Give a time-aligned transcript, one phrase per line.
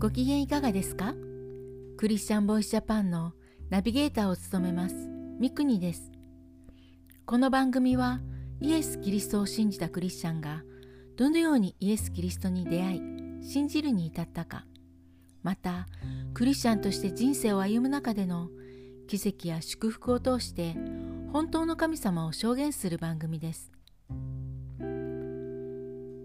[0.00, 1.12] ご機嫌いかがですか？
[1.96, 3.32] クリスチャンボイスジャパンの
[3.68, 4.94] ナビゲーターを務めます
[5.40, 6.12] ミクニです。
[7.26, 8.20] この番組は
[8.60, 10.62] イエス・キリストを信じたクリスチャンが
[11.16, 13.02] どのようにイエス・キリストに出会い
[13.42, 14.66] 信じるに至ったか
[15.42, 15.88] また
[16.32, 18.50] クリスチャンとして人生を歩む中での
[19.08, 20.76] 奇跡や祝福を通して
[21.32, 23.72] 本当の神様を証言する番組です。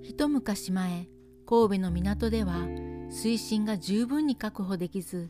[0.03, 1.07] 一昔前
[1.47, 2.67] 神戸の港では
[3.13, 5.29] 水深が十分に確保できず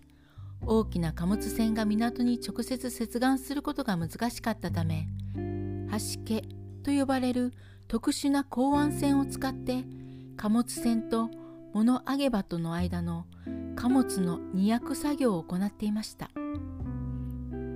[0.66, 5.10] 大きな貨物船が港に直接接岸することが難しかったため
[5.92, 6.44] 橋家
[6.84, 7.54] と呼ばれる
[7.90, 9.84] 特殊な港湾船を使って
[10.38, 11.30] 貨物船と
[11.74, 13.26] 物揚げ場との間の
[13.76, 16.30] 貨物の荷役作業を行っていました。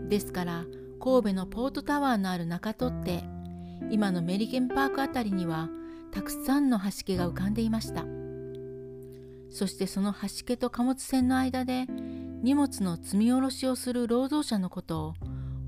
[0.08, 0.64] ですから
[1.02, 3.24] 神戸のポートタワーのある中戸って
[3.90, 5.70] 今のメリケンパーク辺りには
[6.12, 8.17] たくさんの橋家が浮かんでいました。
[9.50, 11.86] そしてその橋家と貨物船の間で
[12.44, 15.14] 荷物の積み下ろしをする労働者のことを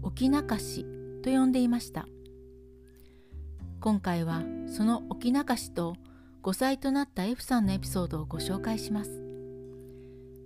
[0.03, 0.85] 沖中市
[1.23, 2.07] と呼んでいました。
[3.81, 5.95] 今回はその沖中市と
[6.44, 9.22] 5歳となった F さんのエピソードをご紹介します。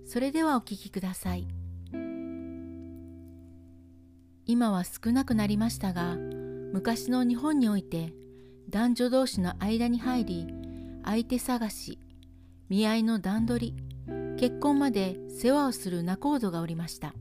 [0.06, 1.46] それではお聞きください。
[4.46, 6.16] 今は少なくなりましたが
[6.72, 8.12] 昔の日本において
[8.68, 10.46] 男女同士の間に入り
[11.02, 11.98] 相手探し
[12.74, 14.36] 見合いの段取り。
[14.36, 17.14] 結婚まで世話をする仲人がおりました。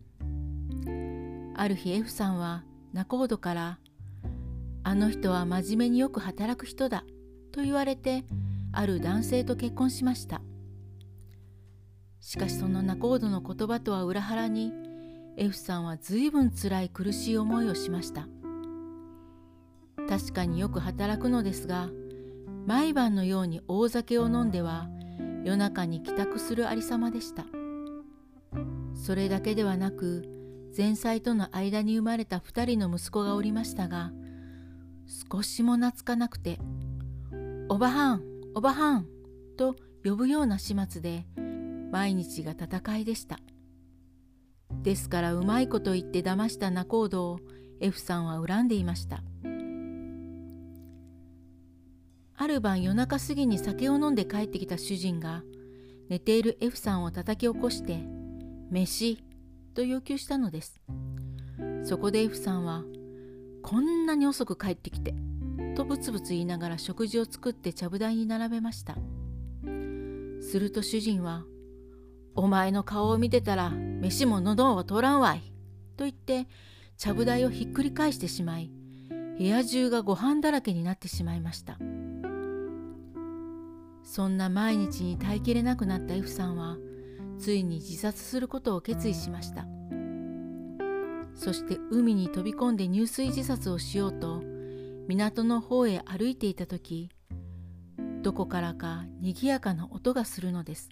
[1.55, 3.79] ある日 F さんは仲人から
[4.81, 7.05] 「あの人は真面目によく働く人だ」
[7.53, 8.25] と言われて
[8.71, 10.41] ある男性と結婚しました。
[12.19, 14.73] しかしその仲人の言葉とは裏腹に
[15.37, 18.27] F さんは随分つらい苦しい思いをしました。
[20.09, 21.91] 確かによく働くのですが
[22.65, 24.89] 毎晩のように大酒を飲んでは
[25.43, 27.45] 夜中に帰宅するありさまでした。
[28.95, 30.23] それだけではなく
[30.75, 34.11] 前妻との間に生まれた2人の息子がおりましたが
[35.31, 36.59] 少しも懐かなくて
[37.69, 38.23] 「おばはん
[38.55, 39.07] おばはん」
[39.57, 41.25] と呼ぶような始末で
[41.91, 43.39] 毎日が戦いでした。
[44.81, 47.39] ですからうまいこと言って騙した仲人を
[47.79, 49.23] F さんは恨んでいました。
[52.35, 55.43] ある晩夜中過ぎに酒を飲んで帰ってきた主人が
[56.09, 58.03] 寝ている F さんを叩き起こして
[58.71, 59.23] 「飯」
[59.75, 60.81] と要求したのです
[61.83, 62.83] そこで F さんは
[63.61, 65.13] 「こんなに遅く帰ってきて」
[65.75, 68.97] とブツブツ言いながら食事を作ってちゃぶ台に並べました
[70.41, 71.45] すると主人は
[72.35, 75.41] 「お前の顔を見てたら飯も喉を通らんわい」
[75.97, 76.47] と言って
[76.97, 78.71] ちゃぶ台をひっくり返してしまい
[79.37, 81.79] 部屋中がご飯だらけになってしまいました。
[84.13, 86.77] そんな毎日に耐えきれなくなった F さんは
[87.39, 89.65] ついに自殺することを決意しました。
[91.33, 94.43] そして海に飛び込んで入水自殺をしようと
[95.07, 97.09] 港の方へ歩いていた時
[98.21, 100.89] どこからかにぎやかな音がするのです。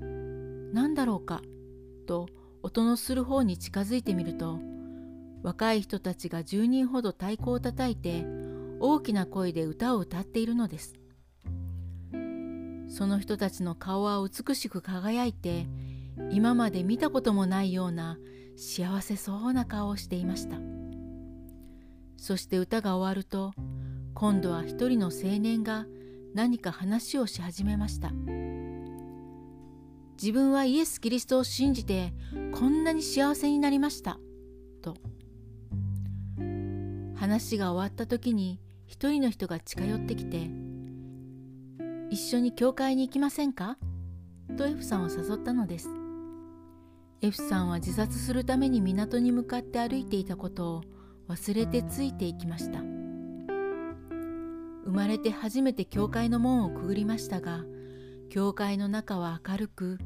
[0.00, 1.42] 何だろうか
[2.08, 2.26] と
[2.64, 4.58] 音のする方に近づいてみると
[5.44, 8.26] 若い人たちが10人ほど太鼓を叩いて
[8.80, 10.99] 大きな声で歌を歌っているのです。
[12.90, 15.66] その人たちの顔は美しく輝いて
[16.30, 18.18] 今まで見たこともないような
[18.56, 20.58] 幸せそうな顔をしていました。
[22.16, 23.54] そして歌が終わると
[24.14, 25.86] 今度は一人の青年が
[26.34, 28.10] 何か話をし始めました。
[30.20, 32.12] 自分はイエス・キリストを信じて
[32.52, 34.18] こんなに幸せになりました。
[34.82, 34.96] と。
[37.14, 40.50] 話が終わった時に一人の人が近寄ってきて
[42.10, 43.78] 一緒に教会に行きませんか？
[44.58, 45.88] と F さんを誘ったのです。
[47.22, 50.82] F さんは自殺するために港に向かって歩いていたことを
[51.28, 52.80] 忘れてついていきました。
[54.84, 57.64] 生まれて初めて教会の門をくぐりましたが
[58.28, 59.98] 教会の中は明るく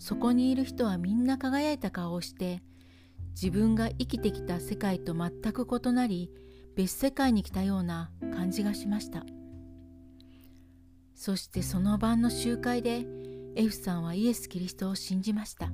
[0.00, 2.64] そこにいる人はみんな輝いた顔をして
[3.30, 6.32] 自分が生きてきた世界と全く異なり
[6.74, 9.24] 別世界に来たような感じがしました。
[11.14, 13.06] そしてその晩の集会で
[13.56, 15.72] F さんはイエス・キリストを信じました。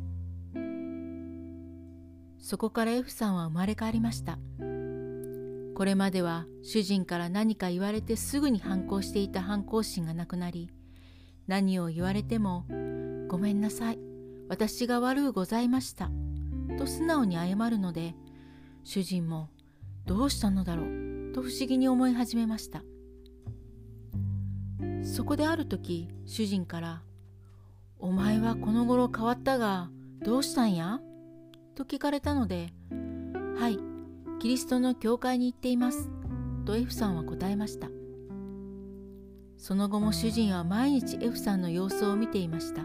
[2.39, 4.39] そこから F さんは生まれ変わりました。
[5.81, 10.69] これまでは主人から何か言われてすぐに反抗していた反抗心がなくなり
[11.47, 12.67] 何を言われても
[13.29, 13.99] 「ごめんなさい
[14.51, 16.11] 私が悪うございました」
[16.77, 18.15] と素直に謝るので
[18.85, 19.49] 主人も
[20.05, 22.83] 「どうしたのだろう」と不思議に思い始めました。
[25.03, 27.03] そこである時主人から
[27.99, 29.91] 「お前はこの頃変わったが
[30.23, 31.01] どうしたんや？
[31.75, 32.73] と聞かれたので、
[33.59, 33.79] はい、
[34.41, 36.11] キリストの教会に行っています。
[36.67, 37.89] と F さんは答えました。
[39.57, 42.83] その後も主人は毎日 F さんの様子を見ていました。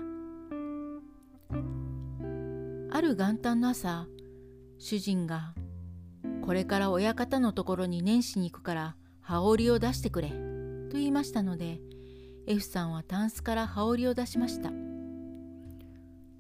[2.92, 4.08] ある元旦の朝、
[4.78, 5.54] 主人が、
[6.42, 10.36] これから親方のところに年始に行くから羽織を出してくれ、と
[10.94, 11.82] 言いましたので、
[12.48, 14.72] F さんはタンスから羽織を出しました。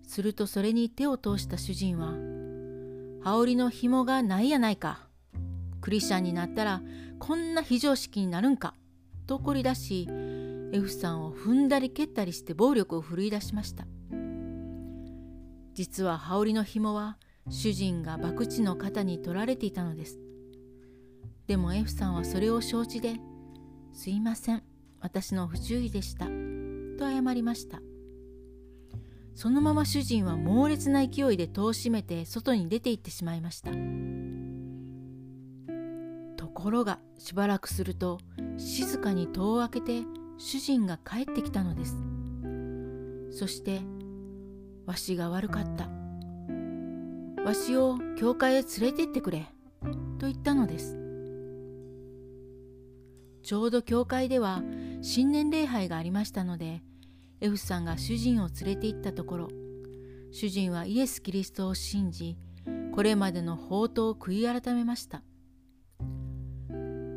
[0.03, 2.13] するとそれに手を通した主人は、
[3.23, 5.07] 羽織の紐がないやないか。
[5.81, 6.81] クリスチャンになったら
[7.19, 8.73] こんな非常識になるんか？
[9.27, 10.07] と怒り出し
[10.71, 13.85] F さんを踏んだり蹴ったりして暴力を振るい出しました
[15.73, 17.17] 実は羽織の紐は
[17.49, 20.19] 主人が博打の肩に取られていたのです
[21.47, 23.17] でも F さんはそれを承知で
[23.93, 24.63] 「すいません
[25.05, 26.25] 私の不注意でした」
[26.97, 27.79] と謝りました。
[29.35, 33.71] そのまま主人は猛烈な勢いで戸を閉めて外に出て行ってしまいました。
[36.37, 38.19] ところがしばらくすると
[38.57, 40.03] 静かに戸を開けて
[40.37, 41.95] 主人が帰ってきたのです。
[43.29, 43.81] そして
[44.87, 45.87] 「わしが悪かった」
[47.45, 49.53] 「わしを教会へ連れてってくれ」
[50.17, 51.04] と言ったのです。
[53.45, 54.63] ちょうど教会では
[55.01, 56.81] 新年礼拝がありましたので
[57.41, 59.49] F さんが主人を連れて行ったところ
[60.31, 62.37] 主人はイエス・キリストを信じ
[62.93, 65.21] これまでの法灯を悔い改めました。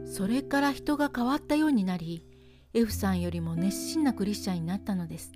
[0.05, 2.25] それから人が変わったようになり
[2.75, 5.33] F さんよりも熱心なクリスチャンになったのです。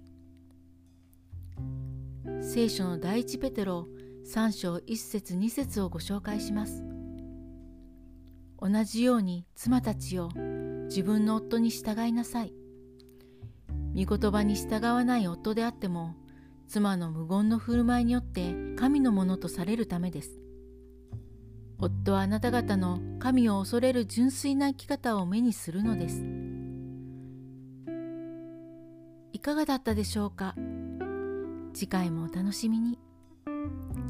[2.42, 3.86] 聖書の第一ペテロ
[4.26, 6.84] 3章1節2節をご紹介します。
[8.60, 10.28] 同じように妻たちを
[10.92, 12.52] 自分の夫に従いなさい
[13.96, 16.16] 御言葉に従わない夫であっても
[16.68, 20.42] 妻の無言の振る舞いによって神のものとされるためです
[21.78, 26.22] 夫はあなた方の神を恐れる純粋な生き方を目にするのです。
[29.32, 30.54] いかがだったでしょうか？
[31.74, 33.00] 次回もお楽しみに。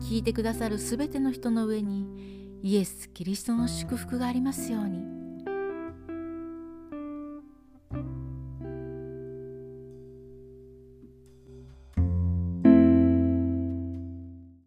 [0.03, 5.22] 聞いてくださるすべての人の上にイエス・キリストの祝福がありますように。